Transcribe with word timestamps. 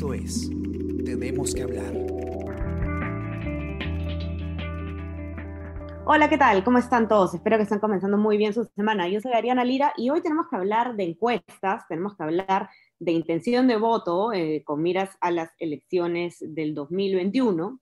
Esto 0.00 0.14
es 0.14 0.48
Tenemos 1.04 1.54
que 1.54 1.62
hablar. 1.62 1.92
Hola, 6.06 6.30
¿qué 6.30 6.38
tal? 6.38 6.64
¿Cómo 6.64 6.78
están 6.78 7.06
todos? 7.06 7.34
Espero 7.34 7.58
que 7.58 7.64
estén 7.64 7.80
comenzando 7.80 8.16
muy 8.16 8.38
bien 8.38 8.54
su 8.54 8.64
semana. 8.64 9.10
Yo 9.10 9.20
soy 9.20 9.32
Ariana 9.34 9.62
Lira 9.62 9.92
y 9.98 10.08
hoy 10.08 10.22
tenemos 10.22 10.46
que 10.48 10.56
hablar 10.56 10.96
de 10.96 11.04
encuestas, 11.04 11.86
tenemos 11.86 12.16
que 12.16 12.22
hablar 12.22 12.70
de 12.98 13.12
intención 13.12 13.68
de 13.68 13.76
voto 13.76 14.32
eh, 14.32 14.62
con 14.64 14.80
miras 14.80 15.18
a 15.20 15.30
las 15.30 15.50
elecciones 15.58 16.38
del 16.40 16.74
2021, 16.74 17.78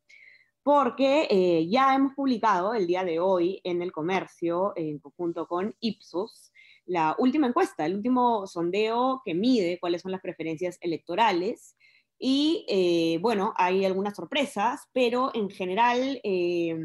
porque 0.64 1.29
eh, 1.30 1.68
ya 1.68 1.94
hemos 1.94 2.14
publicado 2.14 2.75
el 2.75 2.89
día 2.89 3.04
de 3.04 3.21
hoy 3.21 3.61
en 3.62 3.80
el 3.80 3.93
comercio, 3.93 4.72
en 4.75 4.98
conjunto 4.98 5.46
con 5.46 5.72
Ipsos, 5.79 6.53
la 6.89 7.14
última 7.18 7.46
encuesta, 7.46 7.86
el 7.86 7.94
último 7.94 8.46
sondeo 8.46 9.22
que 9.25 9.35
mide 9.35 9.79
cuáles 9.79 10.03
son 10.03 10.11
las 10.11 10.22
preferencias 10.22 10.79
electorales. 10.80 11.76
Y 12.18 12.64
eh, 12.68 13.18
bueno, 13.21 13.54
hay 13.57 13.85
algunas 13.85 14.17
sorpresas, 14.17 14.89
pero 14.93 15.31
en 15.35 15.49
general 15.50 16.21
eh, 16.25 16.76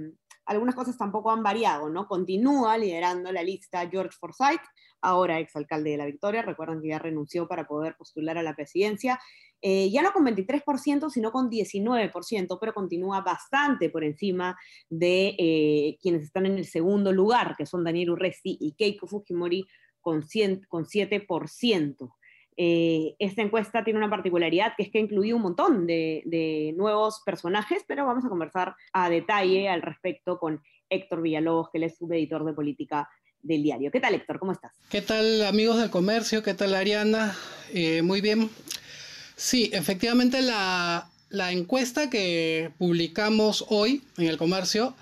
algunas 0.46 0.76
cosas 0.76 0.98
tampoco 0.98 1.32
han 1.32 1.42
variado, 1.42 1.90
¿no? 1.90 2.08
Continúa 2.08 2.78
liderando 2.78 3.32
la 3.32 3.42
lista 3.42 3.90
George 3.90 4.16
Forsyth, 4.20 4.62
ahora 5.02 5.40
exalcalde 5.40 5.92
de 5.92 5.98
la 5.98 6.06
Victoria, 6.06 6.44
recuerdan 6.44 6.82
que 6.82 6.90
ya 6.90 7.00
renunció 7.00 7.48
para 7.48 7.66
poder 7.66 7.96
postular 7.96 8.38
a 8.38 8.44
la 8.44 8.56
presidencia, 8.56 9.20
eh, 9.62 9.90
ya 9.90 10.02
no 10.02 10.12
con 10.12 10.26
23%, 10.26 11.10
sino 11.10 11.32
con 11.32 11.50
19%, 11.50 12.58
pero 12.60 12.74
continúa 12.74 13.22
bastante 13.22 13.90
por 13.90 14.04
encima 14.04 14.58
de 14.90 15.98
quienes 16.02 16.24
están 16.24 16.46
en 16.46 16.58
el 16.58 16.66
segundo 16.66 17.12
lugar, 17.12 17.56
que 17.58 17.66
son 17.66 17.84
Daniel 17.84 18.12
Urresti 18.12 18.58
y 18.60 18.74
Keiko 18.74 19.08
Fujimori, 19.08 19.66
con, 20.04 20.22
7%. 20.22 22.14
Eh, 22.58 23.16
esta 23.20 23.42
encuesta 23.42 23.84
tiene 23.84 24.00
una 24.00 24.10
particularidad 24.10 24.74
que 24.76 24.84
es 24.84 24.92
que 24.92 25.00
incluye 25.00 25.34
un 25.34 25.42
montón 25.42 25.88
de, 25.88 26.74
nuevos 26.76 27.22
personajes, 27.26 27.84
pero 27.88 28.06
vamos 28.06 28.26
a 28.26 28.30
conversar 28.30 28.76
a 28.92 29.10
detalle 29.10 29.70
al 29.70 29.82
respecto 29.82 30.38
con 30.40 30.62
Héctor 30.90 31.22
Villalobos, 31.22 31.70
que 31.72 31.78
él 31.78 31.86
es 31.86 31.98
subeditor 31.98 32.46
de 32.46 32.54
política 32.54 33.10
del 33.42 33.64
diario. 33.64 33.92
¿Qué 33.92 34.00
tal, 34.00 34.14
Héctor? 34.14 34.40
¿Cómo 34.40 34.52
estás? 34.52 34.72
¿Qué 34.90 35.02
tal, 35.02 35.44
amigos 35.44 35.80
del 35.80 35.90
comercio? 35.90 36.44
¿Qué 36.44 36.54
tal, 36.54 36.76
Ariana? 36.76 37.36
Eh, 37.74 38.02
muy 38.02 38.22
bien. 38.22 38.50
Sí, 39.36 39.70
efectivamente 39.74 40.42
la 40.42 41.10
encuesta 41.52 42.10
que 42.10 42.72
publicamos 42.78 43.66
hoy 43.70 44.04
en 44.18 44.28
el 44.28 44.38
comercio 44.38 44.96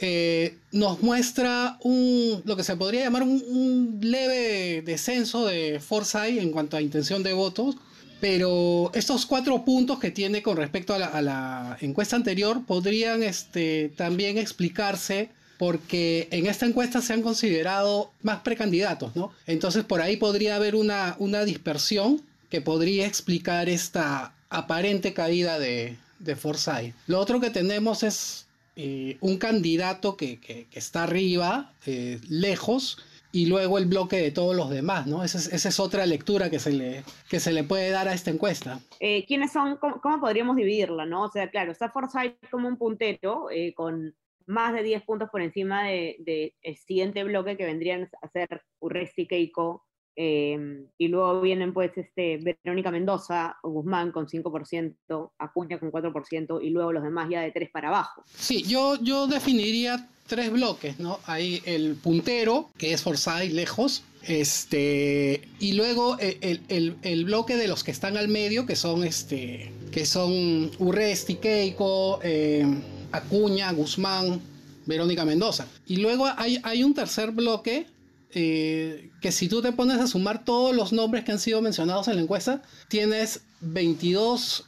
eh, 0.00 0.56
nos 0.70 1.02
muestra 1.02 1.76
un, 1.82 2.40
lo 2.44 2.56
que 2.56 2.62
se 2.62 2.76
podría 2.76 3.02
llamar 3.02 3.24
un, 3.24 3.98
leve 4.00 4.82
descenso 4.82 5.44
de 5.44 5.80
Forsyth 5.80 6.38
en 6.38 6.52
cuanto 6.52 6.76
a 6.76 6.82
intención 6.82 7.24
de 7.24 7.32
votos, 7.32 7.76
pero 8.20 8.92
estos 8.94 9.26
cuatro 9.26 9.64
puntos 9.64 9.98
que 9.98 10.10
tiene 10.10 10.42
con 10.42 10.56
respecto 10.56 10.94
a 10.94 11.20
la, 11.20 11.76
encuesta 11.80 12.14
anterior 12.14 12.64
podrían 12.64 13.22
este, 13.22 13.92
también 13.96 14.38
explicarse 14.38 15.30
porque 15.58 16.28
en 16.30 16.46
esta 16.46 16.66
encuesta 16.66 17.02
se 17.02 17.12
han 17.12 17.22
considerado 17.22 18.12
más 18.22 18.40
precandidatos, 18.40 19.16
¿no? 19.16 19.32
Entonces 19.46 19.82
por 19.82 20.00
ahí 20.00 20.16
podría 20.16 20.54
haber 20.54 20.76
una, 20.76 21.16
una 21.18 21.44
dispersión 21.44 22.22
que 22.48 22.60
podría 22.60 23.06
explicar 23.06 23.68
esta 23.68 24.32
aparente 24.50 25.12
caída 25.12 25.58
de, 25.58 25.96
de 26.20 26.36
Forsyth. 26.36 26.94
Lo 27.08 27.18
otro 27.18 27.40
que 27.40 27.50
tenemos 27.50 28.04
es 28.04 28.46
eh, 28.80 29.16
un 29.22 29.38
candidato 29.38 30.16
que, 30.16 30.68
está 30.70 31.02
arriba, 31.02 31.72
eh, 31.84 32.20
lejos, 32.28 33.04
y 33.32 33.46
luego 33.46 33.76
el 33.76 33.86
bloque 33.86 34.18
de 34.18 34.30
todos 34.30 34.54
los 34.54 34.70
demás, 34.70 35.08
¿no? 35.08 35.24
Esa 35.24 35.38
es, 35.68 35.80
otra 35.80 36.06
lectura 36.06 36.48
que 36.48 36.60
se, 36.60 36.72
le, 36.72 37.02
que 37.28 37.40
se 37.40 37.50
le 37.50 37.64
puede 37.64 37.90
dar 37.90 38.06
a 38.06 38.14
esta 38.14 38.30
encuesta. 38.30 38.78
Eh, 39.00 39.24
¿Quiénes 39.26 39.50
son, 39.50 39.78
cómo, 39.78 40.20
podríamos 40.20 40.54
dividirla, 40.54 41.06
no? 41.06 41.24
O 41.24 41.28
sea, 41.28 41.50
claro, 41.50 41.72
está 41.72 41.90
Forsyth 41.90 42.36
como 42.52 42.68
un 42.68 42.76
puntero, 42.76 43.48
con 43.74 44.14
más 44.46 44.72
de 44.72 44.84
10 44.84 45.02
puntos 45.02 45.28
por 45.28 45.42
encima 45.42 45.88
del 45.88 46.14
de, 46.20 46.54
siguiente 46.86 47.24
bloque 47.24 47.56
que 47.56 47.66
vendrían 47.66 48.08
a 48.22 48.28
ser 48.28 48.62
Urresti 48.78 49.26
Keiko, 49.26 49.87
Em, 50.20 50.88
y 50.98 51.06
luego 51.06 51.40
vienen 51.40 51.72
pues 51.72 51.92
este, 51.96 52.38
Verónica 52.38 52.90
Mendoza, 52.90 53.56
Guzmán 53.62 54.10
con 54.10 54.26
5%, 54.26 55.30
Acuña 55.38 55.78
con 55.78 55.92
4% 55.92 56.58
y 56.60 56.70
luego 56.70 56.92
los 56.92 57.04
demás 57.04 57.28
ya 57.30 57.40
de 57.40 57.52
3 57.52 57.70
para 57.70 57.86
abajo. 57.86 58.24
Sí, 58.34 58.64
yo, 58.64 58.96
yo 59.00 59.28
definiría 59.28 60.08
tres 60.26 60.50
bloques, 60.50 60.98
¿no? 60.98 61.20
Hay 61.26 61.62
el 61.66 61.94
puntero, 61.94 62.68
que 62.76 62.92
es 62.92 63.00
Forsyth 63.00 63.52
lejos, 63.52 64.02
este, 64.24 65.40
y 65.60 65.74
luego 65.74 66.18
el, 66.18 66.62
el, 66.68 66.96
el, 67.02 67.24
bloque 67.24 67.54
de 67.54 67.68
los 67.68 67.84
que 67.84 67.92
están 67.92 68.16
al 68.16 68.26
medio, 68.26 68.66
que 68.66 68.74
son, 68.74 69.04
este, 69.04 69.70
que 69.92 70.04
son 70.04 70.72
Urresti, 70.80 71.36
Keiko, 71.36 72.18
em, 72.24 72.82
Acuña, 73.12 73.70
Guzmán, 73.70 74.40
Verónica 74.84 75.24
Mendoza. 75.24 75.68
Y 75.86 75.98
luego 75.98 76.26
hay, 76.36 76.58
hay 76.64 76.82
un 76.82 76.92
tercer 76.92 77.30
bloque 77.30 77.86
eh, 78.34 79.10
que 79.20 79.32
si 79.32 79.48
tú 79.48 79.62
te 79.62 79.72
pones 79.72 79.98
a 79.98 80.06
sumar 80.06 80.44
todos 80.44 80.74
los 80.74 80.92
nombres 80.92 81.24
que 81.24 81.32
han 81.32 81.38
sido 81.38 81.62
mencionados 81.62 82.08
en 82.08 82.16
la 82.16 82.22
encuesta, 82.22 82.62
tienes 82.88 83.42
22, 83.60 84.66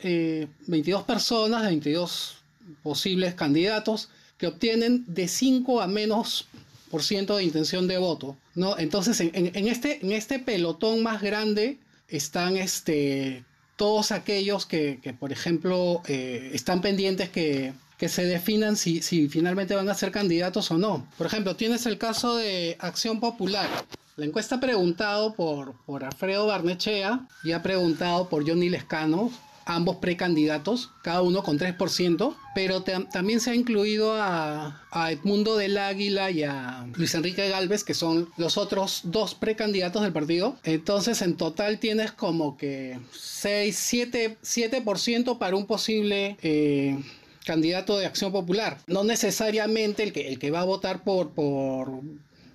22 0.66 1.00
eh, 1.00 1.04
personas, 1.06 1.65
22 1.65 2.37
posibles 2.82 3.34
candidatos 3.34 4.09
que 4.38 4.47
obtienen 4.47 5.04
de 5.06 5.28
5 5.28 5.82
a 5.82 5.87
menos 5.87 6.48
por 6.91 7.03
ciento 7.03 7.37
de 7.37 7.44
intención 7.44 7.87
de 7.87 7.98
voto. 7.98 8.37
¿no? 8.54 8.78
Entonces, 8.78 9.21
en, 9.21 9.69
este, 9.69 10.04
en 10.04 10.12
este 10.12 10.38
pelotón 10.38 11.03
más 11.03 11.22
grande 11.22 11.78
están 12.09 12.56
este, 12.56 13.44
todos 13.77 14.10
aquellos 14.10 14.66
que, 14.66 14.98
por 15.19 15.32
ejemplo, 15.32 16.03
eh, 16.09 16.50
están 16.54 16.81
pendientes 16.81 17.28
que 17.28 17.75
que 18.00 18.08
se 18.08 18.24
definan 18.24 18.76
si, 18.76 19.02
si 19.02 19.28
finalmente 19.28 19.74
van 19.74 19.90
a 19.90 19.94
ser 19.94 20.10
candidatos 20.10 20.70
o 20.70 20.78
no. 20.78 21.06
Por 21.18 21.26
ejemplo, 21.26 21.54
tienes 21.54 21.84
el 21.84 21.98
caso 21.98 22.34
de 22.36 22.78
Acción 22.80 23.20
Popular. 23.20 23.68
La 24.16 24.24
encuesta 24.24 24.54
ha 24.54 24.60
preguntado 24.60 25.34
por, 25.34 25.74
por 25.84 26.02
Alfredo 26.02 26.46
Barnechea 26.46 27.28
y 27.44 27.52
ha 27.52 27.62
preguntado 27.62 28.30
por 28.30 28.48
Johnny 28.48 28.70
Lescano, 28.70 29.30
ambos 29.66 29.96
precandidatos, 29.96 30.88
cada 31.02 31.20
uno 31.20 31.42
con 31.42 31.58
3%, 31.58 32.34
pero 32.54 32.82
también 32.82 33.38
se 33.38 33.50
ha 33.50 33.54
incluido 33.54 34.14
a, 34.14 34.80
Edmundo 35.10 35.58
del 35.58 35.76
Águila 35.76 36.30
y 36.30 36.42
a 36.42 36.86
Luis 36.94 37.14
Enrique 37.14 37.50
Galvez, 37.50 37.84
que 37.84 37.92
son 37.92 38.30
los 38.38 38.56
otros 38.56 39.02
dos 39.04 39.34
precandidatos 39.34 40.02
del 40.02 40.14
partido. 40.14 40.56
Entonces, 40.64 41.20
en 41.20 41.36
total 41.36 41.78
tienes 41.78 42.12
como 42.12 42.56
que 42.56 42.98
6, 43.12 43.76
7, 43.76 44.38
7% 44.42 45.36
para 45.36 45.54
un 45.54 45.66
posible... 45.66 46.38
Eh, 46.40 46.98
candidato 47.44 47.98
de 47.98 48.06
Acción 48.06 48.32
Popular. 48.32 48.78
No 48.86 49.04
necesariamente 49.04 50.02
el 50.02 50.12
que, 50.12 50.28
el 50.28 50.38
que 50.38 50.50
va 50.50 50.60
a 50.60 50.64
votar 50.64 51.02
por, 51.02 51.30
por 51.30 52.00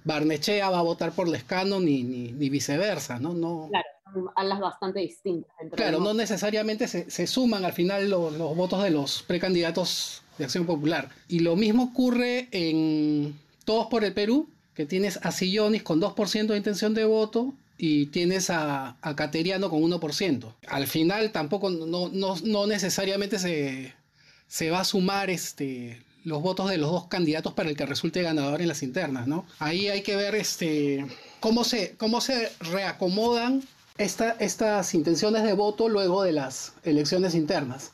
Barnechea 0.04 0.70
va 0.70 0.80
a 0.80 0.84
votar 0.84 1.12
por 1.12 1.28
Lescano 1.28 1.80
ni, 1.80 2.04
ni, 2.04 2.50
viceversa, 2.50 3.20
¿no? 3.20 3.34
no 3.34 3.68
claro, 3.70 3.88
son 4.14 4.30
alas 4.36 4.60
bastante 4.60 5.00
distintas. 5.00 5.52
claro, 5.76 6.00
no 6.00 6.14
necesariamente 6.14 6.88
se, 6.88 7.28
suman 7.28 7.66
al 7.66 7.74
final 7.74 8.10
los, 8.10 8.38
votos 8.56 8.84
de 8.84 8.92
los 8.92 9.24
precandidatos 9.24 10.22
de 10.38 10.46
Acción 10.46 10.66
Popular. 10.66 11.10
Y 11.28 11.40
lo 11.40 11.56
mismo 11.56 11.84
ocurre 11.84 12.48
en 12.52 13.36
Todos 13.66 13.88
por 13.88 14.04
el 14.04 14.14
Perú, 14.14 14.48
que 14.76 14.86
tienes 14.86 15.20
a 15.24 15.32
Sillonis 15.32 15.84
con 15.84 16.00
2% 16.00 16.48
de 16.48 16.58
intención 16.58 16.94
de 16.94 17.06
voto 17.06 17.54
y 17.78 18.08
tienes 18.08 18.50
a, 18.50 18.98
a 19.02 19.16
Cateriano 19.16 19.70
con 19.70 19.82
1%. 19.82 20.54
Al 20.68 20.88
final 20.88 21.32
tampoco, 21.32 21.72
no, 21.72 22.10
no, 22.10 22.36
no 22.44 22.68
necesariamente 22.68 23.40
se 23.40 23.94
se 24.48 24.72
va 24.72 24.82
a 24.82 24.86
sumar 24.86 25.30
este, 25.30 26.04
los 26.24 26.42
votos 26.42 26.70
de 26.70 26.78
los 26.78 26.92
dos 26.92 27.08
candidatos 27.08 27.54
para 27.54 27.70
el 27.70 27.78
que 27.78 27.86
resulte 27.86 28.22
ganador 28.22 28.62
en 28.62 28.68
las 28.68 28.84
internas, 28.84 29.28
¿no? 29.28 29.46
Ahí 29.60 29.88
hay 29.88 30.02
que 30.02 30.16
ver 30.16 30.36
este, 30.36 31.06
cómo, 31.40 31.64
se, 31.64 31.96
cómo 31.98 32.20
se 32.20 32.52
reacomodan 32.60 33.64
esta, 33.98 34.32
estas 34.32 34.94
intenciones 34.94 35.44
de 35.44 35.54
voto 35.54 35.88
luego 35.88 36.24
de 36.24 36.34
las 36.34 36.76
elecciones 36.84 37.36
internas. 37.36 37.94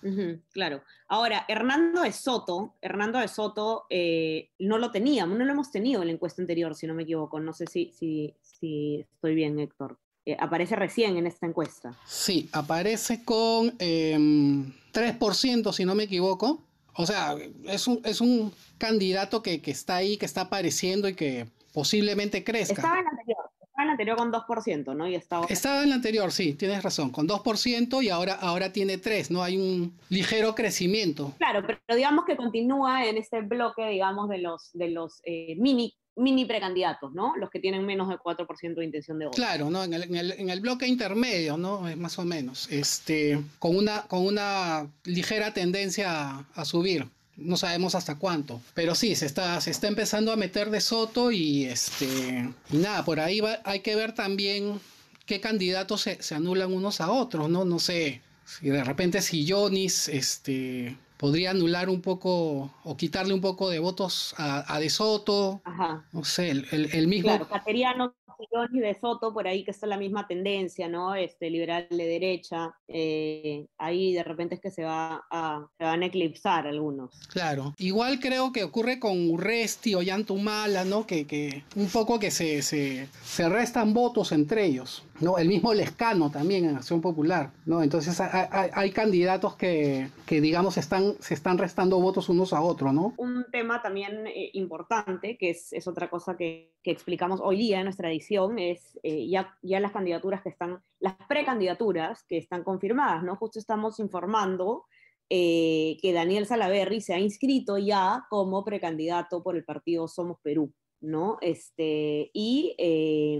claro. 0.51 0.81
Ahora, 1.07 1.45
Hernando 1.49 2.03
de 2.03 2.13
Soto, 2.13 2.75
Hernando 2.81 3.19
de 3.19 3.27
Soto 3.27 3.85
eh, 3.89 4.49
no 4.59 4.77
lo 4.77 4.91
teníamos, 4.91 5.37
no 5.37 5.43
lo 5.43 5.51
hemos 5.51 5.69
tenido 5.69 6.01
en 6.01 6.07
la 6.07 6.13
encuesta 6.13 6.41
anterior, 6.41 6.73
si 6.73 6.87
no 6.87 6.93
me 6.93 7.03
equivoco. 7.03 7.39
No 7.41 7.51
sé 7.51 7.67
si, 7.67 7.91
si, 7.91 8.33
si 8.41 9.05
estoy 9.13 9.35
bien, 9.35 9.59
Héctor. 9.59 9.99
Eh, 10.25 10.37
aparece 10.39 10.75
recién 10.75 11.17
en 11.17 11.27
esta 11.27 11.47
encuesta. 11.47 11.97
Sí, 12.05 12.49
aparece 12.53 13.23
con... 13.23 13.75
Em, 13.79 14.73
3%, 14.91 15.71
si 15.73 15.85
no 15.85 15.95
me 15.95 16.03
equivoco. 16.03 16.61
O 16.95 17.05
sea, 17.05 17.35
es 17.67 17.87
un, 17.87 18.01
es 18.03 18.21
un 18.21 18.53
candidato 18.77 19.41
que, 19.41 19.61
está 19.65 19.97
ahí, 19.97 20.17
que 20.17 20.25
está 20.25 20.41
apareciendo 20.41 21.07
y 21.07 21.15
que 21.15 21.47
posiblemente 21.73 22.43
crezca. 22.43 22.73
Estaba 22.73 22.99
en 22.99 23.05
la 23.05 23.11
anterior, 23.11 23.37
estaba 23.61 23.83
en 23.83 23.87
la 23.87 23.91
anterior 23.93 24.17
con 24.17 24.31
2%, 24.31 24.95
¿no? 24.95 25.07
Y 25.07 25.15
estaba... 25.15 25.45
estaba 25.47 25.83
en 25.83 25.89
la 25.89 25.95
anterior, 25.95 26.31
sí, 26.31 26.53
tienes 26.53 26.83
razón, 26.83 27.11
con 27.11 27.27
2% 27.27 28.03
y 28.03 28.09
ahora, 28.09 28.33
ahora 28.33 28.73
tiene 28.73 29.01
3%, 29.01 29.29
¿no? 29.29 29.41
Hay 29.41 29.57
un 29.57 29.97
ligero 30.09 30.53
crecimiento. 30.53 31.33
Claro, 31.37 31.63
pero 31.65 31.79
digamos 31.95 32.25
que 32.25 32.35
continúa 32.35 33.05
en 33.05 33.17
este 33.17 33.41
bloque, 33.41 33.87
digamos, 33.87 34.27
de 34.27 34.39
los, 34.39 34.71
de 34.73 34.89
los 34.89 35.21
eh, 35.23 35.55
mini 35.57 35.95
mini 36.15 36.45
precandidatos, 36.45 37.13
¿no? 37.13 37.35
Los 37.37 37.49
que 37.49 37.59
tienen 37.59 37.85
menos 37.85 38.09
del 38.09 38.19
4% 38.19 38.75
de 38.75 38.85
intención 38.85 39.19
de 39.19 39.25
voto. 39.25 39.35
Claro, 39.35 39.69
¿no? 39.69 39.83
En 39.83 39.93
el, 39.93 40.31
en 40.31 40.49
el, 40.49 40.59
bloque 40.59 40.87
intermedio, 40.87 41.57
¿no? 41.57 41.87
Es 41.87 41.97
más 41.97 42.19
o 42.19 42.25
menos, 42.25 42.67
este, 42.69 43.41
con 43.59 43.75
una, 43.75 44.03
con 44.03 44.25
una 44.25 44.87
ligera 45.05 45.53
tendencia 45.53 46.45
a, 46.53 46.65
subir. 46.65 47.07
No 47.37 47.57
sabemos 47.57 47.95
hasta 47.95 48.19
cuánto, 48.19 48.61
pero 48.73 48.93
sí, 48.93 49.15
se 49.15 49.25
está, 49.25 49.59
se 49.61 49.71
está 49.71 49.87
empezando 49.87 50.31
a 50.31 50.35
meter 50.35 50.69
de 50.69 50.81
Soto 50.81 51.31
y 51.31 51.63
este, 51.65 52.49
y 52.71 52.77
nada, 52.77 53.03
por 53.03 53.19
ahí 53.19 53.39
va, 53.39 53.59
hay 53.63 53.79
que 53.79 53.95
ver 53.95 54.13
también 54.13 54.79
qué 55.25 55.39
candidatos 55.39 56.01
se, 56.01 56.21
se 56.21 56.35
anulan 56.35 56.71
unos 56.71 57.01
a 57.01 57.09
otros, 57.09 57.49
¿no? 57.49 57.65
No 57.65 57.79
sé, 57.79 58.21
si 58.45 58.69
de 58.69 58.83
repente 58.83 59.21
si 59.21 59.49
Jonis, 59.49 60.07
este, 60.09 60.97
podría 61.21 61.51
anular 61.51 61.87
un 61.87 62.01
poco 62.01 62.71
o 62.83 62.97
quitarle 62.97 63.35
un 63.35 63.41
poco 63.41 63.69
de 63.69 63.77
votos 63.77 64.33
a, 64.39 64.79
De 64.79 64.89
Soto. 64.89 65.61
Ajá. 65.63 66.03
No 66.11 66.23
sé, 66.23 66.49
el, 66.49 66.67
el, 66.71 67.07
mismo. 67.07 67.29
Claro, 67.29 67.47
Cateriano 67.47 68.15
y 68.71 68.79
De 68.79 68.93
Soto, 68.99 69.33
por 69.33 69.47
ahí 69.47 69.63
que 69.63 69.71
está 69.71 69.87
la 69.87 69.97
misma 69.97 70.27
tendencia, 70.27 70.87
¿no? 70.87 71.15
Este, 71.15 71.49
liberal 71.49 71.87
de 71.89 72.05
derecha. 72.05 72.75
Eh, 72.87 73.65
ahí 73.77 74.13
de 74.13 74.23
repente 74.23 74.55
es 74.55 74.61
que 74.61 74.71
se, 74.71 74.83
va 74.83 75.23
a, 75.29 75.67
se 75.77 75.83
van 75.83 76.03
a 76.03 76.05
eclipsar 76.05 76.67
algunos. 76.67 77.19
Claro. 77.27 77.73
Igual 77.77 78.19
creo 78.19 78.51
que 78.51 78.63
ocurre 78.63 78.99
con 78.99 79.29
Urresti 79.29 79.95
o 79.95 80.01
Yantumala, 80.01 80.85
¿no? 80.85 81.05
Que, 81.05 81.25
que 81.25 81.63
un 81.75 81.89
poco 81.89 82.19
que 82.19 82.31
se, 82.31 82.61
se, 82.61 83.07
se 83.23 83.49
restan 83.49 83.93
votos 83.93 84.31
entre 84.31 84.65
ellos. 84.65 85.03
¿no? 85.21 85.37
El 85.37 85.47
mismo 85.47 85.73
Lescano 85.73 86.29
también 86.29 86.65
en 86.65 86.75
Acción 86.75 87.01
Popular, 87.01 87.51
¿no? 87.65 87.81
Entonces 87.81 88.19
hay, 88.19 88.91
candidatos 88.91 89.55
que, 89.55 90.09
que, 90.25 90.41
digamos, 90.41 90.77
están, 90.77 91.15
se 91.19 91.33
están 91.33 91.57
restando 91.57 91.99
votos 92.01 92.27
unos 92.29 92.53
a 92.53 92.61
otros, 92.61 92.93
¿no? 92.93 93.13
Un 93.17 93.45
tema 93.51 93.81
también 93.81 94.27
eh, 94.27 94.49
importante, 94.53 95.37
que 95.37 95.51
es, 95.51 95.71
es 95.71 95.87
otra 95.87 96.09
cosa 96.09 96.35
que, 96.35 96.73
que, 96.83 96.91
explicamos 96.91 97.39
hoy 97.41 97.57
día 97.57 97.79
en 97.79 97.85
nuestra 97.85 98.09
edición, 98.09 98.30
es 98.57 98.99
eh, 99.03 99.27
ya, 99.27 99.57
ya 99.61 99.79
las 99.79 99.91
candidaturas 99.91 100.41
que 100.41 100.49
están, 100.49 100.81
las 100.99 101.15
precandidaturas 101.27 102.23
que 102.23 102.37
están 102.37 102.63
confirmadas, 102.63 103.23
¿no? 103.23 103.35
Justo 103.35 103.59
estamos 103.59 103.99
informando 103.99 104.85
eh, 105.29 105.97
que 106.01 106.13
Daniel 106.13 106.45
Salaverry 106.45 107.01
se 107.01 107.13
ha 107.13 107.19
inscrito 107.19 107.77
ya 107.77 108.25
como 108.29 108.63
precandidato 108.63 109.43
por 109.43 109.55
el 109.55 109.65
partido 109.65 110.07
Somos 110.07 110.37
Perú, 110.41 110.73
¿no? 111.01 111.37
Este, 111.41 112.31
y 112.33 112.75
eh, 112.77 113.39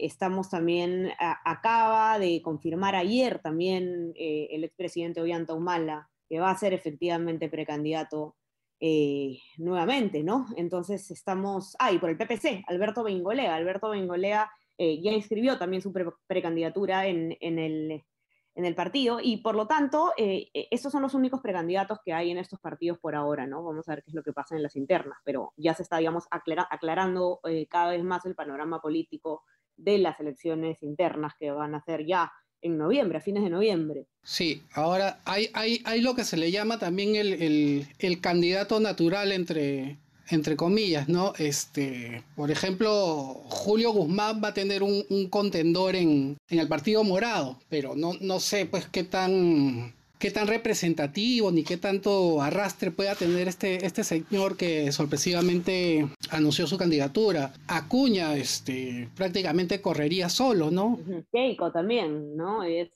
estamos 0.00 0.48
también, 0.48 1.10
acaba 1.18 2.18
de 2.18 2.40
confirmar 2.40 2.94
ayer 2.94 3.40
también 3.40 4.12
el 4.14 4.62
expresidente 4.62 5.20
Ollanta 5.20 5.54
Humala 5.54 6.08
que 6.28 6.38
va 6.40 6.50
a 6.50 6.56
ser 6.56 6.72
efectivamente 6.72 7.48
precandidato 7.48 8.36
eh, 8.86 9.38
nuevamente, 9.56 10.22
¿no? 10.22 10.46
Entonces 10.58 11.10
estamos, 11.10 11.74
ah, 11.78 11.90
y 11.90 11.96
por 11.96 12.10
el 12.10 12.18
PPC, 12.18 12.64
Alberto 12.66 13.02
Bengolea. 13.02 13.54
Alberto 13.54 13.88
Bengolea 13.88 14.50
ya 14.76 15.12
inscribió 15.12 15.56
también 15.56 15.80
su 15.80 15.90
precandidatura 16.26 17.06
en, 17.06 17.34
el, 17.40 18.74
partido 18.76 19.20
y 19.22 19.38
por 19.38 19.54
lo 19.54 19.66
tanto, 19.66 20.12
eh, 20.18 20.50
eh, 20.52 20.68
estos 20.70 20.92
son 20.92 21.00
los 21.00 21.14
únicos 21.14 21.40
precandidatos 21.40 21.98
que 22.04 22.12
hay 22.12 22.30
en 22.30 22.36
estos 22.36 22.60
partidos 22.60 22.98
por 22.98 23.14
ahora, 23.14 23.46
¿no? 23.46 23.64
Vamos 23.64 23.88
a 23.88 23.94
ver 23.94 24.04
qué 24.04 24.10
es 24.10 24.14
lo 24.14 24.22
que 24.22 24.34
pasa 24.34 24.54
en 24.54 24.62
las 24.62 24.76
internas, 24.76 25.16
pero 25.24 25.54
ya 25.56 25.72
se 25.72 25.82
está, 25.82 25.96
digamos, 25.96 26.26
aclarando 26.30 27.40
eh, 27.44 27.66
cada 27.70 27.92
vez 27.92 28.04
más 28.04 28.26
el 28.26 28.34
panorama 28.34 28.82
político 28.82 29.44
de 29.78 29.96
las 29.96 30.20
elecciones 30.20 30.82
internas 30.82 31.32
que 31.38 31.52
van 31.52 31.74
a 31.74 31.80
ser 31.80 32.04
ya 32.04 32.30
en 32.64 32.78
noviembre, 32.78 33.18
a 33.18 33.20
fines 33.20 33.44
de 33.44 33.50
noviembre. 33.50 34.06
Sí, 34.22 34.62
ahora 34.72 35.20
hay, 35.24 35.50
hay, 35.52 35.82
hay 35.84 36.00
lo 36.00 36.14
que 36.14 36.24
se 36.24 36.36
le 36.36 36.50
llama 36.50 36.78
también 36.78 37.14
el, 37.14 37.34
el, 37.34 37.86
el 37.98 38.20
candidato 38.20 38.80
natural 38.80 39.30
entre, 39.32 39.98
entre 40.30 40.56
comillas, 40.56 41.08
¿no? 41.08 41.34
Este, 41.38 42.24
por 42.34 42.50
ejemplo, 42.50 43.42
Julio 43.48 43.92
Guzmán 43.92 44.40
va 44.42 44.48
a 44.48 44.54
tener 44.54 44.82
un, 44.82 45.04
contendor 45.28 45.94
en, 45.94 46.38
en, 46.48 46.58
el 46.58 46.66
Partido 46.68 47.04
Morado, 47.04 47.58
pero 47.68 47.94
no, 47.94 48.14
no 48.20 48.40
sé 48.40 48.66
pues 48.66 48.86
qué 48.88 49.04
tan 49.04 49.94
qué 50.24 50.30
tan 50.30 50.46
representativo 50.46 51.52
ni 51.52 51.64
qué 51.64 51.76
tanto 51.76 52.40
arrastre 52.40 52.90
pueda 52.90 53.14
tener 53.14 53.46
este, 53.46 53.84
este 53.84 54.02
señor 54.02 54.56
que 54.56 54.90
sorpresivamente 54.90 56.08
anunció 56.30 56.66
su 56.66 56.78
candidatura. 56.78 57.52
Acuña 57.68 58.34
este, 58.34 59.10
prácticamente 59.14 59.82
correría 59.82 60.30
solo, 60.30 60.70
¿no? 60.70 60.98
Keiko 61.30 61.70
también, 61.72 62.38
¿no? 62.38 62.64
Es, 62.64 62.88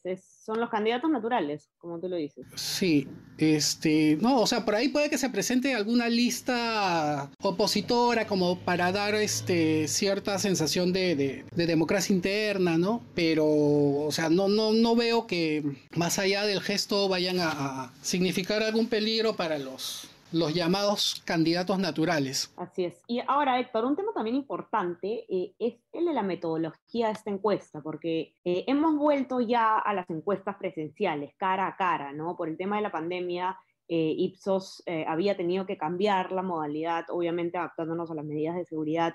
son 0.49 0.61
los 0.61 0.71
candidatos 0.71 1.11
naturales, 1.11 1.69
como 1.77 2.00
tú 2.00 2.09
lo 2.09 2.17
dices. 2.17 2.47
Sí, 2.55 3.06
este, 3.37 4.17
no, 4.23 4.41
o 4.41 4.47
sea, 4.47 4.65
por 4.65 4.77
ahí 4.77 4.89
puede 4.89 5.11
que 5.11 5.19
se 5.19 5.29
presente 5.29 5.75
alguna 5.75 6.09
lista 6.09 7.31
opositora 7.43 8.27
como 8.27 8.59
para 8.61 8.91
dar 8.91 9.15
este, 9.15 9.87
cierta 9.89 10.39
sensación 10.39 10.95
de, 10.95 11.45
democracia 11.55 12.17
interna, 12.17 12.79
¿no? 12.79 13.03
Pero, 13.15 13.45
o 13.45 14.09
sea, 14.11 14.31
no, 14.31 14.49
no, 14.49 14.73
no 14.73 14.97
veo 14.97 15.27
que 15.27 15.62
más 15.95 16.19
allá 16.19 16.47
del 16.47 16.62
gesto 16.62 17.11
vayan 17.11 17.41
a, 17.41 17.93
significar 18.00 18.62
algún 18.62 18.87
peligro 18.87 19.37
para 19.37 19.59
los, 19.59 20.09
los 20.33 20.55
llamados 20.55 21.23
candidatos 21.25 21.79
naturales. 21.79 22.53
Así 22.57 22.85
es. 22.85 23.03
Y 23.07 23.21
ahora, 23.27 23.59
Héctor, 23.59 23.85
un 23.85 23.97
tema 23.97 24.13
también 24.15 24.37
importante 24.37 25.25
eh, 25.29 25.55
es 25.59 25.75
el 25.93 26.05
de 26.05 26.13
la 26.13 26.23
metodología 26.23 27.07
de 27.07 27.13
esta 27.13 27.31
encuesta, 27.31 27.81
porque 27.81 28.35
eh, 28.45 28.65
hemos 28.67 28.97
vuelto 28.97 29.41
ya 29.41 29.79
a 29.79 29.95
las 29.95 30.09
encuestas 30.11 30.57
presenciales, 30.57 31.35
cara 31.37 31.67
a 31.67 31.77
cara, 31.77 32.13
¿no? 32.13 32.37
Por 32.37 32.49
el 32.49 32.57
tema 32.57 32.77
de 32.77 32.83
la 32.83 32.93
pandemia, 32.93 33.57
eh, 33.89 34.15
Ipsos 34.19 34.83
había 35.07 35.35
tenido 35.35 35.65
que 35.65 35.79
cambiar 35.79 36.31
la 36.33 36.43
modalidad, 36.43 37.07
obviamente 37.09 37.57
adaptándonos 37.57 38.11
a 38.11 38.15
las 38.15 38.25
medidas 38.25 38.55
de 38.57 38.67
seguridad, 38.67 39.15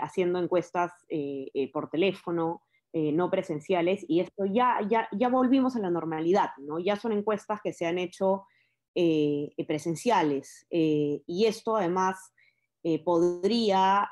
haciendo 0.00 0.38
encuestas 0.38 0.92
por 1.72 1.88
teléfono. 1.88 2.60
No 2.92 3.28
presenciales, 3.28 4.04
y 4.06 4.20
esto 4.20 4.44
ya, 4.44 4.78
ya, 4.88 5.08
ya 5.10 5.28
volvimos 5.28 5.74
a 5.74 5.80
la 5.80 5.90
normalidad, 5.90 6.50
¿no? 6.58 6.78
Ya 6.78 6.94
son 6.94 7.10
encuestas 7.10 7.60
que 7.60 7.72
se 7.72 7.86
han 7.86 7.98
hecho 7.98 8.44
eh, 8.94 9.52
presenciales, 9.66 10.66
eh, 10.70 11.22
y 11.26 11.46
esto 11.46 11.76
además 11.76 12.32
podría 13.02 14.10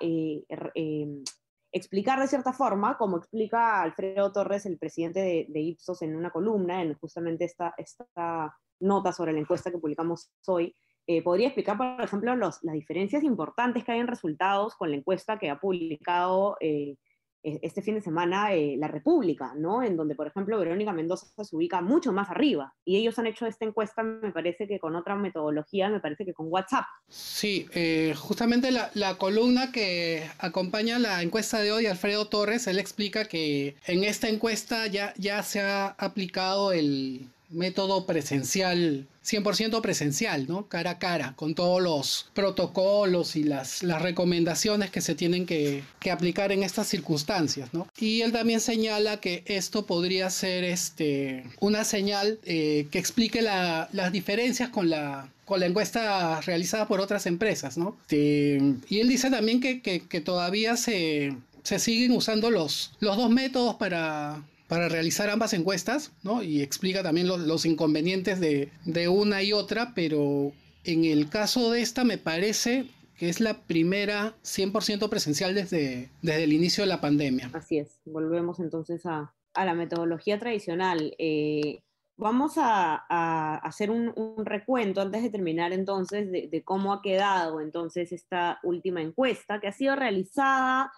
explicar 1.70 2.18
de 2.20 2.26
cierta 2.26 2.54
forma, 2.54 2.96
como 2.96 3.18
explica 3.18 3.82
Alfredo 3.82 4.32
Torres, 4.32 4.64
el 4.64 4.78
presidente 4.78 5.46
de, 5.46 5.60
Ipsos, 5.60 6.00
en 6.00 6.16
una 6.16 6.30
columna, 6.30 6.80
en 6.80 6.94
justamente 6.94 7.44
esta, 7.44 7.74
esta 7.76 8.56
nota 8.80 9.12
sobre 9.12 9.34
la 9.34 9.40
encuesta 9.40 9.70
que 9.70 9.76
publicamos 9.76 10.30
hoy, 10.46 10.74
podría 11.22 11.48
explicar, 11.48 11.76
por 11.76 12.02
ejemplo, 12.02 12.34
los, 12.34 12.62
las 12.62 12.74
diferencias 12.74 13.22
importantes 13.24 13.84
que 13.84 13.92
hay 13.92 14.00
en 14.00 14.06
resultados 14.06 14.74
con 14.74 14.90
la 14.90 14.96
encuesta 14.96 15.38
que 15.38 15.50
ha 15.50 15.60
publicado 15.60 16.56
e-, 16.58 16.96
este 17.42 17.82
fin 17.82 17.94
de 17.94 18.00
semana 18.00 18.54
eh, 18.54 18.76
La 18.78 18.88
República, 18.88 19.52
¿no? 19.56 19.82
En 19.82 19.96
donde, 19.96 20.14
por 20.14 20.26
ejemplo, 20.26 20.58
Verónica 20.58 20.92
Mendoza 20.92 21.26
se 21.44 21.56
ubica 21.56 21.80
mucho 21.80 22.12
más 22.12 22.30
arriba. 22.30 22.74
Y 22.84 22.96
ellos 22.96 23.18
han 23.18 23.26
hecho 23.26 23.46
esta 23.46 23.64
encuesta, 23.64 24.02
me 24.02 24.30
parece 24.30 24.66
que 24.68 24.78
con 24.78 24.94
otra 24.94 25.16
metodología, 25.16 25.88
me 25.88 26.00
parece 26.00 26.24
que 26.24 26.34
con 26.34 26.46
WhatsApp. 26.48 26.84
Sí, 27.08 27.66
eh, 27.74 28.14
justamente 28.16 28.70
la, 28.70 28.90
la, 28.94 29.16
columna 29.18 29.72
que 29.72 30.24
acompaña 30.38 30.98
la 30.98 31.22
encuesta 31.22 31.60
de 31.60 31.72
hoy, 31.72 31.86
Alfredo 31.86 32.26
Torres, 32.28 32.66
él 32.66 32.78
explica 32.78 33.24
que 33.24 33.76
en 33.86 34.04
esta 34.04 34.28
encuesta 34.28 34.86
ya, 34.86 35.12
ya 35.16 35.42
se 35.42 35.60
ha 35.60 35.88
aplicado 35.98 36.72
el 36.72 37.28
método 37.52 38.06
presencial 38.06 39.06
100% 39.24 39.80
presencial, 39.80 40.46
¿no? 40.48 40.68
Cara 40.68 40.92
a 40.92 40.98
cara, 40.98 41.34
con 41.36 41.54
todos 41.54 41.80
los 41.80 42.26
protocolos 42.34 43.36
y 43.36 43.44
las, 43.44 43.82
las 43.82 44.02
recomendaciones 44.02 44.90
que 44.90 45.00
se 45.00 45.14
tienen 45.14 45.46
que, 45.46 45.84
aplicar 46.10 46.52
en 46.52 46.62
estas 46.62 46.88
circunstancias, 46.88 47.72
¿no? 47.72 47.86
Y 47.96 48.22
él 48.22 48.32
también 48.32 48.60
señala 48.60 49.18
que 49.18 49.44
esto 49.46 49.86
podría 49.86 50.28
ser 50.30 50.64
este, 50.64 51.44
una 51.60 51.84
señal 51.84 52.38
eh, 52.44 52.88
que 52.90 52.98
explique 52.98 53.40
las 53.40 54.12
diferencias 54.12 54.68
con 54.68 54.90
la, 54.90 55.30
con 55.44 55.60
la 55.60 55.66
encuesta 55.66 56.40
realizada 56.40 56.88
por 56.88 57.00
otras 57.00 57.26
empresas, 57.26 57.78
¿no? 57.78 57.96
Este, 58.02 58.60
y 58.88 58.98
él 58.98 59.08
dice 59.08 59.30
también 59.30 59.60
que, 59.60 60.22
todavía 60.24 60.76
se, 60.76 61.36
se 61.62 61.78
siguen 61.78 62.12
usando 62.12 62.50
los, 62.50 62.92
los 63.00 63.16
dos 63.16 63.30
métodos 63.30 63.76
para, 63.76 64.42
para 64.72 64.88
realizar 64.88 65.28
ambas 65.28 65.52
encuestas, 65.52 66.12
¿no? 66.22 66.42
Y 66.42 66.62
explica 66.62 67.02
también 67.02 67.28
los 67.28 67.66
inconvenientes 67.66 68.40
de, 68.40 68.70
una 69.06 69.42
y 69.42 69.52
otra, 69.52 69.92
pero 69.94 70.52
en 70.84 71.04
el 71.04 71.28
caso 71.28 71.72
de 71.72 71.82
esta 71.82 72.04
me 72.04 72.16
parece 72.16 72.86
que 73.18 73.28
es 73.28 73.40
la 73.40 73.58
primera 73.64 74.32
100% 74.42 75.10
presencial 75.10 75.54
desde, 75.54 76.08
desde 76.22 76.44
el 76.44 76.54
inicio 76.54 76.84
de 76.84 76.88
la 76.88 77.02
pandemia. 77.02 77.50
Así 77.52 77.80
es, 77.80 78.00
volvemos 78.06 78.60
entonces 78.60 79.04
a, 79.04 79.34
la 79.54 79.74
metodología 79.74 80.38
tradicional. 80.38 81.14
Eh, 81.18 81.82
vamos 82.16 82.54
a, 82.56 83.56
hacer 83.56 83.90
un, 83.90 84.14
recuento 84.42 85.02
antes 85.02 85.22
de 85.22 85.28
terminar 85.28 85.74
entonces 85.74 86.32
de, 86.32 86.48
de, 86.50 86.62
cómo 86.64 86.94
ha 86.94 87.02
quedado 87.02 87.60
entonces 87.60 88.10
esta 88.10 88.58
última 88.62 89.02
encuesta 89.02 89.60
que 89.60 89.68
ha 89.68 89.72
sido 89.72 89.96
realizada 89.96 90.90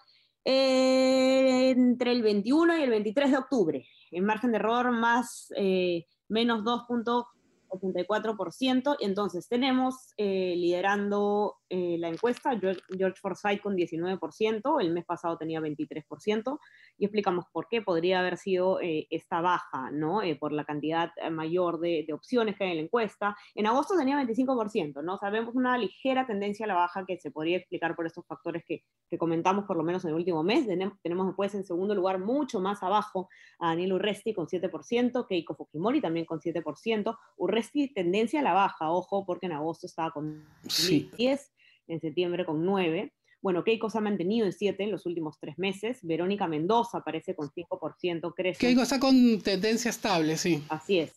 entre 0.45 2.11
el 2.11 2.21
21 2.21 2.77
y 2.77 2.83
el 2.83 2.91
23 2.91 3.31
de 3.31 3.37
octubre. 3.37 3.87
En 4.11 4.25
margen 4.25 4.51
de 4.51 4.57
error 4.57 4.91
más 4.91 5.51
eh, 5.57 6.05
menos 6.29 6.63
2.84%. 6.63 8.97
Entonces 8.99 9.49
tenemos 9.49 10.13
eh, 10.17 10.53
liderando 10.55 11.55
eh, 11.69 11.97
la 11.99 12.09
encuesta, 12.09 12.57
George, 12.59 13.19
Forsyth 13.21 13.61
con 13.61 13.75
19%, 13.75 14.81
el 14.81 14.91
mes 14.91 15.05
pasado 15.05 15.37
tenía 15.37 15.59
23%, 15.59 16.59
y 16.97 17.05
explicamos 17.05 17.45
por 17.51 17.67
qué 17.67 17.81
podría 17.81 18.19
haber 18.19 18.37
sido 18.37 18.79
eh, 18.81 19.07
esta 19.09 19.41
baja, 19.41 19.91
¿no? 19.91 20.21
Eh, 20.21 20.35
por 20.35 20.51
la 20.51 20.65
cantidad 20.65 21.11
mayor 21.31 21.79
de, 21.79 22.05
de, 22.07 22.13
opciones 22.13 22.55
que 22.55 22.65
hay 22.65 22.71
en 22.71 22.77
la 22.77 22.83
encuesta. 22.83 23.35
En 23.55 23.67
agosto 23.67 23.97
tenía 23.97 24.21
25%, 24.21 25.03
¿no? 25.03 25.17
Sabemos 25.17 25.55
una 25.55 25.77
ligera 25.77 26.27
tendencia 26.27 26.65
a 26.65 26.67
la 26.67 26.75
baja 26.75 27.05
que 27.05 27.17
se 27.17 27.31
podría 27.31 27.57
explicar 27.57 27.95
por 27.95 28.05
estos 28.05 28.25
factores 28.25 28.63
que, 28.65 28.83
que 29.09 29.17
comentamos 29.17 29.65
por 29.65 29.77
lo 29.77 29.83
menos 29.83 30.03
en 30.03 30.09
el 30.09 30.15
último 30.15 30.43
mes. 30.43 30.67
Tenemos, 30.67 30.99
tenemos 31.01 31.27
después 31.27 31.53
en 31.55 31.65
segundo 31.65 31.95
lugar 31.95 32.19
mucho 32.19 32.59
más 32.59 32.83
abajo 32.83 33.29
a 33.59 33.69
Daniel 33.69 33.93
Urresti 33.93 34.33
con 34.33 34.47
7%, 34.47 35.27
Keiko 35.27 35.55
Fujimori 35.55 36.01
también 36.01 36.25
con 36.25 36.39
7%, 36.39 37.17
Urresti 37.37 37.93
tendencia 37.93 38.39
a 38.39 38.43
la 38.43 38.53
baja, 38.53 38.91
ojo, 38.91 39.25
porque 39.25 39.47
en 39.47 39.53
agosto 39.53 39.87
estaba 39.87 40.11
con 40.11 40.45
sí. 40.67 41.09
10, 41.17 41.53
en 41.87 41.99
septiembre 41.99 42.45
con 42.45 42.65
9. 42.65 43.13
Bueno, 43.41 43.63
Keiko 43.63 43.89
se 43.89 43.99
ha 43.99 44.01
mantenido 44.01 44.45
en 44.45 44.53
7 44.53 44.83
en 44.83 44.91
los 44.91 45.05
últimos 45.05 45.37
tres 45.39 45.57
meses. 45.57 45.99
Verónica 46.01 46.47
Mendoza 46.47 46.99
aparece 46.99 47.35
con 47.35 47.49
5%, 47.49 48.33
crece. 48.35 48.59
Keiko 48.59 48.81
está 48.81 48.99
con 48.99 49.41
tendencia 49.41 49.89
estable, 49.89 50.37
sí. 50.37 50.63
Así 50.69 50.99
es. 50.99 51.13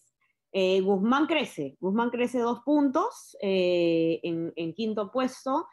Eh, 0.52 0.80
Guzmán 0.80 1.26
crece, 1.26 1.76
Guzmán 1.78 2.08
crece 2.08 2.38
dos 2.38 2.60
puntos 2.64 3.37
eh, 3.42 4.18
en, 4.22 4.52
en, 4.56 4.72
quinto 4.72 5.12
puesto 5.12 5.66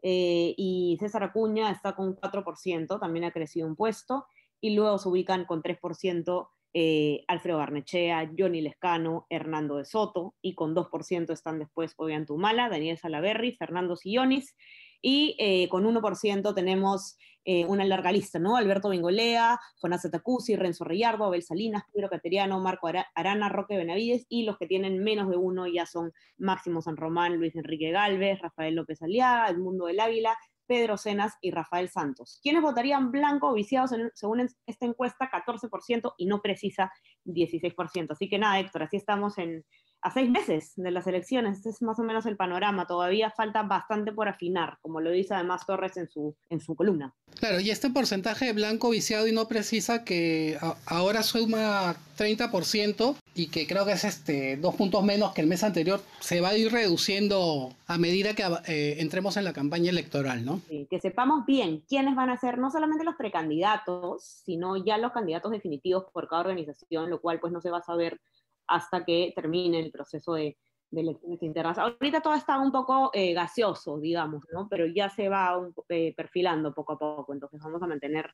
eh, 0.00 0.54
y 0.56 0.96
César 0.98 1.22
Acuña 1.22 1.70
está 1.70 1.94
con 1.94 2.16
4%, 2.16 2.98
también 2.98 3.26
ha 3.26 3.30
crecido 3.30 3.66
un 3.66 3.76
puesto 3.76 4.26
y 4.58 4.74
luego 4.74 4.96
se 4.96 5.08
ubican 5.10 5.44
con 5.44 5.62
3% 5.62 6.48
eh, 6.74 7.24
Alfredo 7.28 7.58
Barnechea, 7.58 8.30
Johnny 8.36 8.60
Lescano, 8.60 9.26
Hernando 9.28 9.76
de 9.76 9.84
Soto, 9.84 10.34
y 10.40 10.54
con 10.54 10.74
2% 10.74 11.32
están 11.32 11.58
después 11.58 11.94
Tumala, 12.26 12.68
Daniel 12.68 12.98
Salaverri, 12.98 13.56
Fernando 13.56 13.96
Sillonis, 13.96 14.56
y 15.02 15.36
eh, 15.38 15.68
con 15.68 15.84
1% 15.84 16.54
tenemos 16.54 17.18
eh, 17.44 17.64
una 17.64 17.84
larga 17.84 18.12
lista, 18.12 18.38
¿no? 18.38 18.56
Alberto 18.56 18.88
Bengolea, 18.88 19.58
Jonás 19.80 20.04
Atacuzzi, 20.04 20.54
Renzo 20.54 20.84
Reyardo, 20.84 21.24
Abel 21.24 21.42
Salinas, 21.42 21.82
Pedro 21.92 22.08
Cateriano, 22.08 22.60
Marco 22.60 22.88
Arana, 23.14 23.48
Roque 23.48 23.76
Benavides, 23.76 24.26
y 24.28 24.44
los 24.44 24.58
que 24.58 24.68
tienen 24.68 25.02
menos 25.02 25.28
de 25.28 25.36
uno 25.36 25.66
ya 25.66 25.84
son 25.84 26.12
Máximo 26.38 26.82
San 26.82 26.96
Román, 26.96 27.36
Luis 27.36 27.56
Enrique 27.56 27.90
Galvez, 27.90 28.38
Rafael 28.40 28.76
López 28.76 29.02
Aliaga, 29.02 29.48
Edmundo 29.50 29.86
del 29.86 29.98
Águila, 29.98 30.38
Pedro 30.72 30.96
Cenas 30.96 31.36
y 31.42 31.50
Rafael 31.50 31.90
Santos. 31.90 32.40
¿Quiénes 32.42 32.62
votarían 32.62 33.12
blanco 33.12 33.50
o 33.50 33.52
viciados 33.52 33.90
según 34.14 34.48
esta 34.64 34.86
encuesta? 34.86 35.30
14% 35.30 36.14
y 36.16 36.24
no 36.24 36.40
precisa 36.40 36.90
16%. 37.26 38.12
Así 38.12 38.26
que 38.26 38.38
nada, 38.38 38.58
Héctor, 38.58 38.84
así 38.84 38.96
estamos 38.96 39.36
en, 39.36 39.66
a 40.02 40.10
seis 40.10 40.28
meses 40.28 40.72
de 40.76 40.90
las 40.90 41.06
elecciones. 41.06 41.58
Este 41.58 41.70
es 41.70 41.80
más 41.80 41.98
o 41.98 42.02
menos 42.02 42.26
el 42.26 42.36
panorama. 42.36 42.86
Todavía 42.86 43.30
falta 43.30 43.62
bastante 43.62 44.12
por 44.12 44.28
afinar, 44.28 44.78
como 44.82 45.00
lo 45.00 45.10
dice 45.10 45.34
además 45.34 45.64
Torres 45.64 45.96
en 45.96 46.08
su, 46.08 46.34
en 46.50 46.60
su 46.60 46.74
columna. 46.74 47.14
Claro, 47.38 47.60
y 47.60 47.70
este 47.70 47.88
porcentaje 47.90 48.46
de 48.46 48.52
blanco 48.52 48.90
viciado 48.90 49.26
y 49.26 49.32
no 49.32 49.48
precisa 49.48 50.04
que 50.04 50.58
ahora 50.86 51.22
suma 51.22 51.96
30% 52.18 53.16
y 53.34 53.46
que 53.48 53.66
creo 53.66 53.86
que 53.86 53.92
es 53.92 54.04
este 54.04 54.56
dos 54.56 54.74
puntos 54.74 55.02
menos 55.04 55.32
que 55.32 55.40
el 55.40 55.46
mes 55.46 55.64
anterior, 55.64 56.00
se 56.20 56.40
va 56.40 56.50
a 56.50 56.56
ir 56.56 56.70
reduciendo 56.70 57.72
a 57.86 57.98
medida 57.98 58.34
que 58.34 58.42
eh, 58.66 58.96
entremos 58.98 59.36
en 59.36 59.44
la 59.44 59.52
campaña 59.52 59.90
electoral, 59.90 60.44
¿no? 60.44 60.60
Sí, 60.68 60.86
que 60.90 61.00
sepamos 61.00 61.46
bien 61.46 61.82
quiénes 61.88 62.14
van 62.14 62.30
a 62.30 62.36
ser 62.36 62.58
no 62.58 62.70
solamente 62.70 63.04
los 63.04 63.16
precandidatos, 63.16 64.22
sino 64.44 64.76
ya 64.84 64.98
los 64.98 65.12
candidatos 65.12 65.52
definitivos 65.52 66.04
por 66.12 66.28
cada 66.28 66.42
organización, 66.42 67.08
lo 67.08 67.20
cual 67.20 67.40
pues 67.40 67.52
no 67.52 67.60
se 67.60 67.70
va 67.70 67.78
a 67.78 67.82
saber 67.82 68.20
hasta 68.66 69.04
que 69.04 69.32
termine 69.34 69.80
el 69.80 69.90
proceso 69.90 70.34
de, 70.34 70.56
de 70.92 71.00
elecciones 71.00 71.42
internas. 71.42 71.78
Ahorita 71.78 72.20
todo 72.20 72.34
está 72.34 72.58
un 72.58 72.70
poco 72.70 73.10
eh, 73.14 73.32
gaseoso, 73.32 73.98
digamos, 73.98 74.44
¿no? 74.52 74.68
Pero 74.68 74.86
ya 74.86 75.08
se 75.08 75.28
va 75.28 75.58
eh, 75.88 76.14
perfilando 76.14 76.72
poco 76.72 76.92
a 76.92 76.98
poco, 76.98 77.32
entonces 77.32 77.60
vamos 77.62 77.82
a 77.82 77.86
mantener 77.86 78.32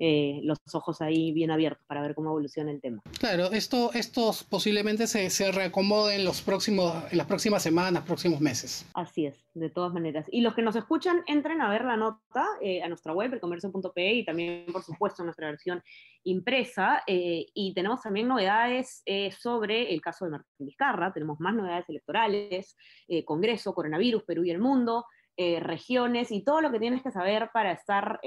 eh, 0.00 0.38
los 0.44 0.58
ojos 0.74 1.00
ahí 1.00 1.32
bien 1.32 1.50
abiertos 1.50 1.84
para 1.88 2.00
ver 2.00 2.14
cómo 2.14 2.30
evoluciona 2.30 2.70
el 2.70 2.80
tema. 2.80 3.02
Claro, 3.18 3.50
esto, 3.50 3.90
estos 3.94 4.44
posiblemente 4.44 5.08
se, 5.08 5.28
se 5.28 5.50
reacomoden 5.50 6.24
los 6.24 6.40
próximos, 6.40 6.94
en 7.10 7.18
las 7.18 7.26
próximas 7.26 7.64
semanas, 7.64 8.04
próximos 8.04 8.40
meses. 8.40 8.86
Así 8.94 9.26
es, 9.26 9.44
de 9.54 9.70
todas 9.70 9.92
maneras. 9.92 10.26
Y 10.30 10.42
los 10.42 10.54
que 10.54 10.62
nos 10.62 10.76
escuchan, 10.76 11.24
entren 11.26 11.60
a 11.62 11.68
ver 11.68 11.84
la 11.84 11.96
nota 11.96 12.46
eh, 12.62 12.80
a 12.80 12.88
nuestra 12.88 13.12
web, 13.12 13.34
elcomercio.pe, 13.34 14.12
y 14.12 14.24
también, 14.24 14.66
por 14.72 14.84
supuesto, 14.84 15.24
nuestra 15.24 15.48
versión 15.48 15.82
impresa. 16.22 17.02
Eh, 17.04 17.46
y 17.52 17.74
tenemos 17.74 18.00
también 18.00 18.28
novedades 18.28 19.02
sobre 19.36 19.92
el 19.92 20.00
caso 20.00 20.26
de 20.26 20.30
Martín 20.30 20.66
Vizcarra, 20.66 21.12
tenemos 21.12 21.40
más 21.40 21.54
novedades 21.54 21.88
electorales, 21.88 22.76
Congreso, 23.24 23.74
coronavirus, 23.74 24.22
Perú 24.22 24.44
y 24.44 24.50
el 24.50 24.60
mundo, 24.60 25.06
regiones 25.36 26.30
y 26.30 26.42
todo 26.42 26.60
lo 26.60 26.70
que 26.70 26.78
tienes 26.78 27.02
que 27.02 27.10
saber 27.10 27.50
para 27.52 27.72
estar 27.72 28.20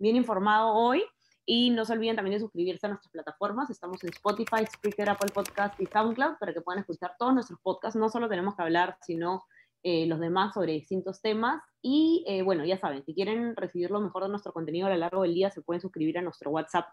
bien 0.00 0.16
informado 0.16 0.74
hoy. 0.74 1.04
Y 1.46 1.70
no 1.70 1.84
se 1.84 1.92
olviden 1.92 2.16
también 2.16 2.34
de 2.34 2.40
suscribirse 2.40 2.86
a 2.86 2.90
nuestras 2.90 3.10
plataformas. 3.10 3.70
Estamos 3.70 4.02
en 4.04 4.10
Spotify, 4.10 4.64
Spreaker, 4.72 5.10
Apple 5.10 5.30
Podcast 5.32 5.80
y 5.80 5.86
SoundCloud 5.86 6.38
para 6.38 6.52
que 6.52 6.60
puedan 6.60 6.80
escuchar 6.80 7.14
todos 7.18 7.34
nuestros 7.34 7.58
podcasts. 7.60 7.98
No 7.98 8.08
solo 8.08 8.28
tenemos 8.28 8.54
que 8.54 8.62
hablar, 8.62 8.96
sino 9.02 9.44
eh, 9.82 10.06
los 10.06 10.20
demás 10.20 10.54
sobre 10.54 10.74
distintos 10.74 11.20
temas. 11.20 11.62
Y 11.82 12.24
eh, 12.28 12.42
bueno, 12.42 12.64
ya 12.64 12.78
saben, 12.78 13.04
si 13.04 13.14
quieren 13.14 13.56
recibir 13.56 13.90
lo 13.90 14.00
mejor 14.00 14.24
de 14.24 14.28
nuestro 14.28 14.52
contenido 14.52 14.86
a 14.86 14.90
lo 14.90 14.96
largo 14.96 15.22
del 15.22 15.34
día, 15.34 15.50
se 15.50 15.62
pueden 15.62 15.80
suscribir 15.80 16.18
a 16.18 16.22
nuestro 16.22 16.50
WhatsApp, 16.50 16.86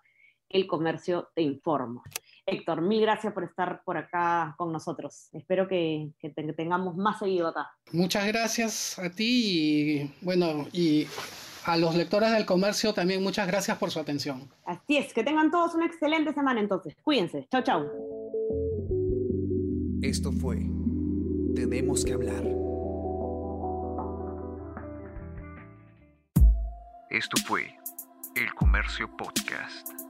El 0.49 0.65
Comercio 0.65 1.29
Te 1.35 1.41
Informa. 1.41 2.01
Héctor, 2.45 2.81
mil 2.81 3.01
gracias 3.01 3.33
por 3.33 3.43
estar 3.43 3.83
por 3.83 3.97
acá 3.97 4.55
con 4.57 4.71
nosotros. 4.71 5.27
Espero 5.33 5.67
que, 5.67 6.13
que 6.17 6.29
te, 6.29 6.53
tengamos 6.53 6.95
más 6.95 7.19
seguido 7.19 7.49
acá. 7.49 7.69
Muchas 7.91 8.25
gracias 8.25 8.97
a 8.97 9.09
ti 9.09 10.01
y 10.01 10.15
bueno, 10.21 10.65
y 10.71 11.05
a 11.67 11.75
los 11.75 11.95
lectores 11.95 12.31
del 12.31 12.45
comercio 12.45 12.93
también 12.93 13.21
muchas 13.21 13.45
gracias 13.45 13.77
por 13.77 13.91
su 13.91 13.99
atención. 13.99 14.49
Así 14.65 14.97
es, 14.97 15.13
que 15.13 15.21
tengan 15.23 15.51
todos 15.51 15.75
una 15.75 15.85
excelente 15.85 16.33
semana 16.33 16.61
entonces. 16.61 16.95
Cuídense. 17.03 17.45
Chao, 17.51 17.61
chao. 17.61 17.85
Esto 20.01 20.31
fue 20.31 20.65
Tenemos 21.55 22.05
que 22.05 22.13
hablar. 22.13 22.43
Esto 27.09 27.35
fue 27.45 27.75
El 28.35 28.53
Comercio 28.53 29.09
Podcast. 29.17 30.06